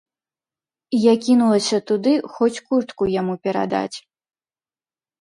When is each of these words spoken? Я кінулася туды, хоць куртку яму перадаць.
Я 0.99 1.13
кінулася 1.25 1.77
туды, 1.91 2.13
хоць 2.39 2.51
куртку 2.67 3.03
яму 3.21 3.39
перадаць. 3.47 3.97